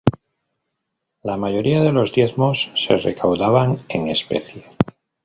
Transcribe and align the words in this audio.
La 1.21 1.37
mayoría 1.37 1.83
de 1.83 1.93
los 1.93 2.11
diezmos 2.11 2.71
se 2.73 2.97
recaudaban 2.97 3.77
en 3.87 4.07
especie. 4.07 4.63